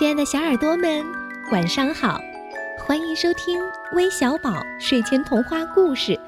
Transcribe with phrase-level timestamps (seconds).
[0.00, 1.04] 亲爱的小耳朵们，
[1.52, 2.18] 晚上好！
[2.78, 3.60] 欢迎收听
[3.92, 6.18] 微小宝睡前童话故事，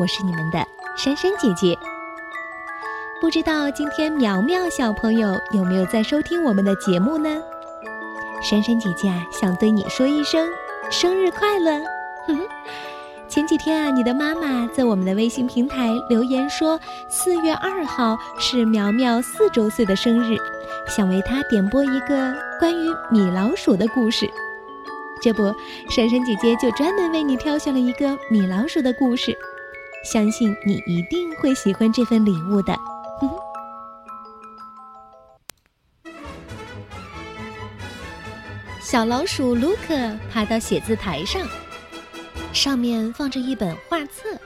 [0.00, 0.58] 我是你们的
[0.96, 1.78] 珊珊姐姐。
[3.20, 7.40] 不知道今天苗苗小朋友有没有在收听我们的节目呢？
[8.42, 10.50] 珊珊姐姐啊，想对你说一声
[10.90, 11.80] 生日快乐！
[12.26, 12.36] 哼。
[13.30, 20.36] 前几天啊，你的妈妈在我们的微信平台留言说，四月二号是苗苗四周岁的生日，
[20.88, 24.28] 想为她点播一个关于米老鼠的故事。
[25.22, 25.44] 这不，
[25.88, 29.32] 珊珊姐姐就专门为你挑选了一个米老鼠的故事，
[30.04, 32.76] 相信你一定会喜欢这份礼物的。
[38.80, 39.94] 小老鼠卢克
[40.32, 41.46] 爬到写字台上。
[42.52, 44.36] 上面放着一本画册，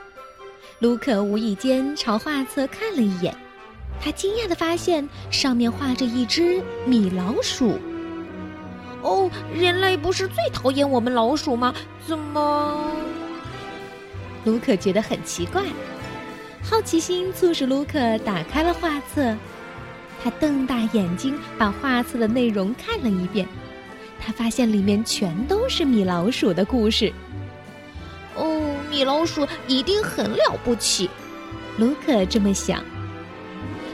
[0.79, 3.35] 卢克无意间朝画册看了一眼，
[4.01, 7.79] 他惊讶地发现上面画着一只米老鼠。
[9.03, 11.75] 哦，人类不是最讨厌我们老鼠吗？
[12.07, 12.91] 怎么？
[14.45, 15.63] 卢克觉得很奇怪，
[16.63, 19.35] 好奇心促使卢克打开了画册，
[20.23, 23.49] 他瞪大眼睛把画册的内容看了一遍，
[24.21, 27.11] 他发现里面全都是米老鼠的故事。
[28.95, 31.11] 米老鼠一定很了不起，
[31.79, 32.81] 卢克这么想。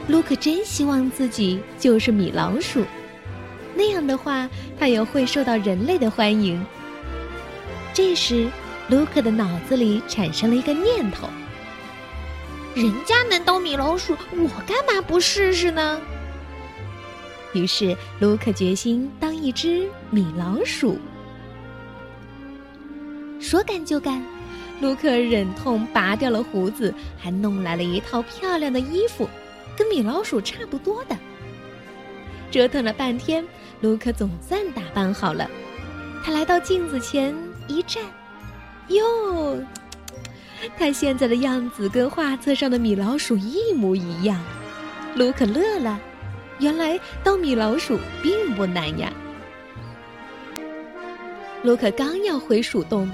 [0.07, 2.85] 卢克真希望自己就是米老鼠，
[3.73, 4.47] 那样的话，
[4.79, 6.63] 他也会受到人类的欢迎。
[7.95, 8.47] 这时，
[8.89, 11.27] 卢克的脑子里产生了一个念头：
[12.75, 15.99] 人家能当米老鼠，我干嘛不试试呢？
[17.53, 20.99] 于是，卢克决心当一只米老鼠。
[23.39, 24.23] 说干就干。
[24.81, 29.29] 卢克忍痛拔掉了胡子，还弄来了一套漂亮的衣服，
[29.77, 31.15] 跟米老鼠差不多的。
[32.49, 33.45] 折腾了半天，
[33.79, 35.47] 卢克总算打扮好了。
[36.25, 37.33] 他来到镜子前
[37.67, 38.03] 一站，
[38.87, 39.63] 哟，
[40.77, 44.43] 他现在的样子跟画册上的米老鼠一模一样。
[45.15, 45.99] 卢克乐了，
[46.57, 49.13] 原来当米老鼠并不难呀。
[51.61, 53.07] 卢克刚要回鼠洞，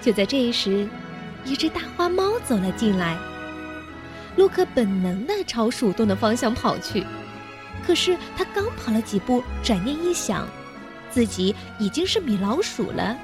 [0.00, 0.88] 就在这时。
[1.44, 3.16] 一只大花猫走了进来，
[4.36, 7.04] 卢克本能的朝鼠洞的方向跑去，
[7.86, 10.46] 可是他刚跑了几步，转念一想，
[11.10, 13.16] 自己已经是米老鼠了，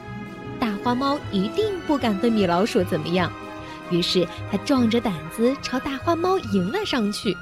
[0.58, 3.30] 大花猫一定不敢对米老鼠怎么样，
[3.90, 7.36] 于是他壮着胆子朝大花猫迎了上去。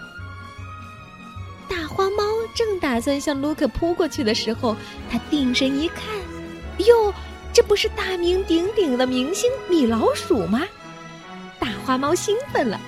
[1.69, 2.25] 大花猫
[2.55, 4.77] 正打算向卢克扑过去的时候，
[5.11, 6.05] 他定神一看，
[6.87, 7.15] 哟！
[7.55, 10.63] 这不是大名鼎鼎的明星米老鼠吗？
[11.61, 12.81] 大花猫兴奋了，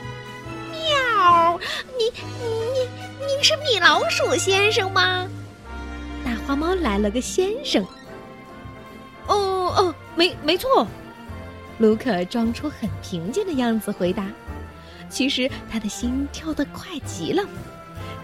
[0.72, 1.60] 喵！
[1.97, 2.04] 你
[2.43, 2.81] 你
[3.21, 5.28] 你是米老鼠先生吗？
[6.25, 7.87] 大花猫来了个先生。
[9.28, 10.84] 哦哦，没没错。
[11.78, 14.26] 卢克装出很平静的样子回答，
[15.09, 17.44] 其实他的心跳得快极了。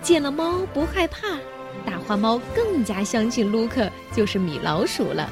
[0.03, 1.39] 见了猫不害怕，
[1.87, 5.31] 大花猫更加相信卢克就是米老鼠了。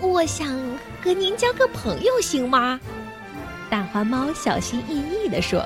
[0.00, 0.48] 我想
[1.02, 2.80] 和您交个朋友，行吗？
[3.68, 5.60] 大花猫小心翼翼地说：“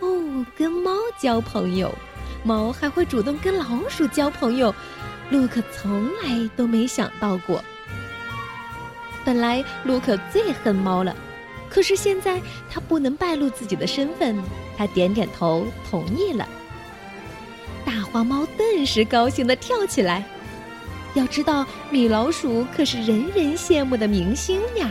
[0.00, 1.92] 哦，跟猫交朋友，
[2.44, 4.74] 猫还会主动跟老鼠交朋友，
[5.30, 7.64] 卢克从来都没想到过。
[9.24, 11.16] 本来卢克最恨猫了，
[11.70, 12.40] 可是现在
[12.70, 14.40] 他不能败露自己的身份，
[14.76, 16.46] 他点点头同意了。
[17.84, 20.22] 大花猫顿时高兴地跳起来。”
[21.16, 24.86] 要知道，米老鼠可是人人羡慕的明星呀。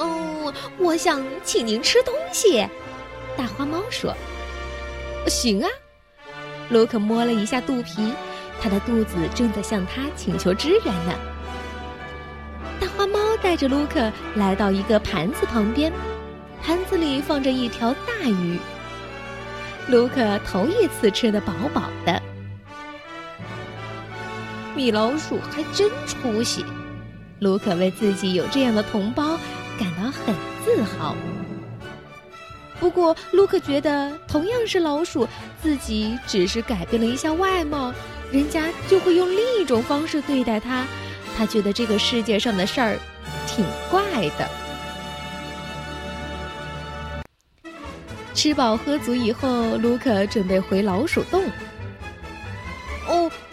[0.00, 2.64] 嗯，我想请您吃东西。
[3.36, 4.14] 大花猫说
[5.26, 5.68] ：“行啊。”
[6.70, 8.12] 卢克摸了一下肚皮，
[8.60, 11.12] 他的肚子正在向他请求支援呢。
[12.80, 15.92] 大花猫带着卢克来到一个盘子旁边，
[16.62, 18.58] 盘子里放着一条大鱼。
[19.88, 22.22] 卢克头一次吃得饱饱的。
[24.74, 26.64] 米老鼠还真出息，
[27.40, 29.38] 卢克为自己有这样的同胞
[29.78, 30.34] 感到很
[30.64, 31.16] 自豪。
[32.80, 35.28] 不过，卢克觉得同样是老鼠，
[35.62, 37.94] 自己只是改变了一下外貌，
[38.32, 40.84] 人家就会用另一种方式对待他。
[41.36, 42.98] 他觉得这个世界上的事儿
[43.46, 44.02] 挺怪
[44.36, 44.48] 的。
[48.34, 51.44] 吃饱喝足以后，卢克准备回老鼠洞。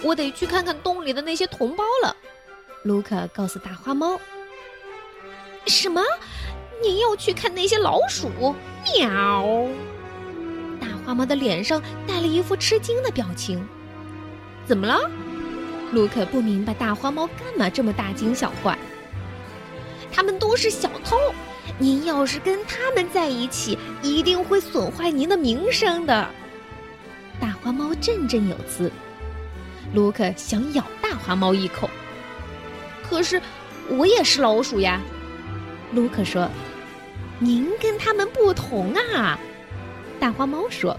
[0.03, 2.15] 我得去看看洞里的那些同胞了。
[2.83, 4.19] 卢克告诉大花猫
[5.67, 6.01] ：“什么？
[6.81, 8.29] 你要去看那些老鼠？”
[8.97, 9.67] 喵！
[10.79, 13.63] 大花猫的脸上带了一副吃惊的表情。
[14.65, 14.99] 怎么了？
[15.91, 18.77] 卢克不明白大花猫干嘛这么大惊小怪。
[20.11, 21.17] 他们都是小偷，
[21.77, 26.27] 您要是跟他们在一起，一定会损坏您的名声的。
[27.39, 28.91] 大花猫振振有词。
[29.93, 31.89] 卢克想咬大花猫一口，
[33.03, 33.41] 可是
[33.89, 35.01] 我也是老鼠呀。
[35.93, 36.49] 卢克说
[37.39, 39.37] ：“您跟他们不同啊。”
[40.19, 40.97] 大花猫说：“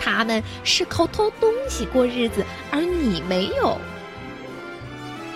[0.00, 3.76] 他们是靠偷东西过日子，而你没有。”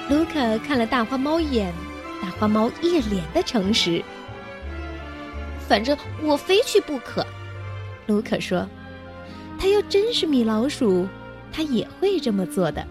[0.09, 1.73] 卢克看了大花猫一眼。
[2.23, 4.01] 大花猫一脸的诚实。
[5.67, 7.27] 反正我非去不可，
[8.07, 8.65] 卢可说
[9.59, 11.09] ：“他要真是米老鼠，
[11.53, 12.87] 他也会这么做的。”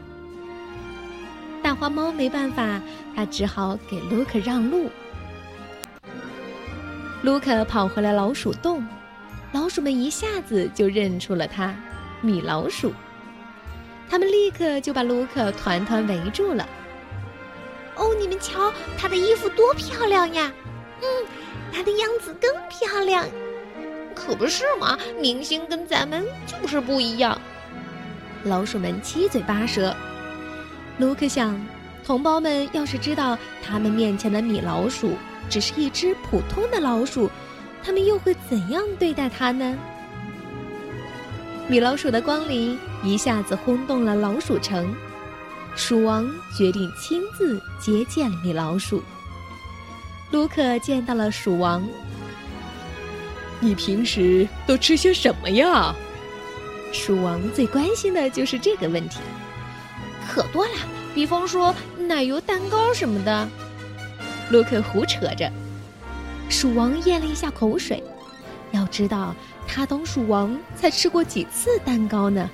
[1.64, 2.82] 大花猫没办法，
[3.16, 4.90] 他只好给卢克让路。
[7.22, 8.84] 卢克跑回了老鼠洞，
[9.52, 11.76] 老鼠们一下子就认出了他，
[12.22, 12.92] 米老鼠。
[14.10, 16.68] 他们立刻就把卢克团团围住了。
[17.96, 20.52] 哦，你们瞧，他的衣服多漂亮呀！
[21.02, 21.08] 嗯，
[21.72, 23.26] 他的样子更漂亮，
[24.16, 24.98] 可不是嘛？
[25.20, 27.40] 明星跟咱们就是不一样。
[28.44, 29.96] 老鼠们七嘴八舌。
[30.98, 31.60] 卢克想，
[32.04, 35.16] 同胞们要是知道他们面前的米老鼠
[35.50, 37.30] 只是一只普通的老鼠，
[37.84, 39.78] 他们又会怎样对待它呢？
[41.68, 44.94] 米老鼠的光临一下子轰动了老鼠城。
[45.76, 49.02] 鼠王决定亲自接见米老鼠。
[50.32, 51.82] 卢克见到了鼠王。
[53.62, 55.96] 你平时都吃些什么呀？
[56.92, 59.20] 鼠王最关心的就是这个问题。
[60.30, 60.72] 可多了，
[61.14, 63.48] 比方说奶油蛋糕什么的。
[64.50, 65.52] 卢克胡扯着。
[66.50, 68.04] 鼠王咽了一下口水。
[68.72, 69.36] 要知道，
[69.68, 72.50] 他当鼠王才吃过几次蛋糕呢？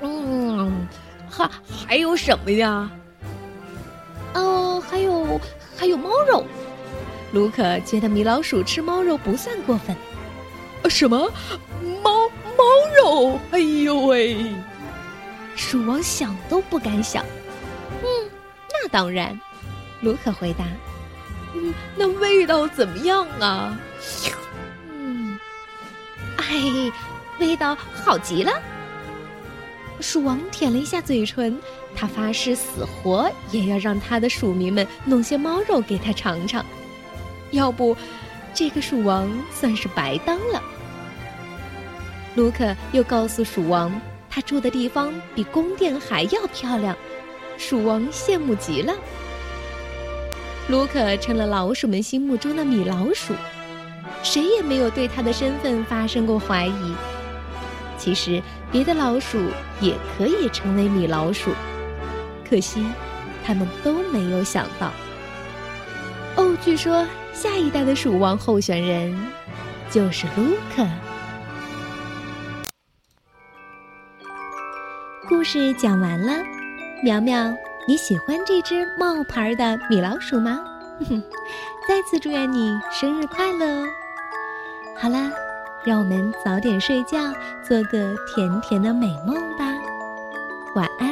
[0.00, 0.88] 嗯，嗯。
[1.28, 1.50] 还
[1.86, 2.88] 还有什么呀？
[4.34, 5.40] 哦，还有
[5.76, 6.44] 还有猫肉。
[7.32, 9.96] 卢克觉得米老鼠吃猫肉不算过分。
[10.88, 11.28] 什么？
[12.04, 12.13] 猫
[12.56, 12.64] 猫
[12.96, 13.40] 肉？
[13.50, 14.36] 哎呦喂！
[15.56, 17.24] 鼠王想都不敢想。
[18.02, 18.30] 嗯，
[18.70, 19.38] 那当然。
[20.00, 20.64] 卢可回答。
[21.54, 23.78] 嗯，那味道怎么样啊？
[24.90, 25.38] 嗯，
[26.36, 26.92] 哎，
[27.38, 28.52] 味道好极了。
[30.00, 31.56] 鼠王舔了一下嘴唇，
[31.94, 36.66] 他发誓死活也要让他的鼠民们弄些猫肉给他尝尝，
[37.52, 37.96] 要不，
[38.52, 40.60] 这个鼠王算是白当了。
[42.34, 43.92] 卢克又告诉鼠王，
[44.28, 46.96] 他住的地方比宫殿还要漂亮，
[47.56, 48.92] 鼠王羡慕极了。
[50.68, 53.34] 卢克成了老鼠们心目中的米老鼠，
[54.22, 56.94] 谁也没有对他的身份发生过怀疑。
[57.96, 58.42] 其实，
[58.72, 59.38] 别的老鼠
[59.80, 61.50] 也可以成为米老鼠，
[62.48, 62.84] 可惜，
[63.44, 64.90] 他们都没有想到。
[66.36, 69.16] 哦，据说下一代的鼠王候选人
[69.88, 70.84] 就是卢克。
[75.28, 76.42] 故事讲完了，
[77.02, 77.54] 苗苗，
[77.88, 80.60] 你喜欢这只冒牌的米老鼠吗？
[81.08, 81.22] 哼
[81.88, 83.86] 再次祝愿你生日快乐哦！
[84.96, 85.30] 好啦。
[85.84, 87.30] 让我们早点睡觉，
[87.62, 89.66] 做个甜甜的美梦吧，
[90.74, 91.10] 晚安。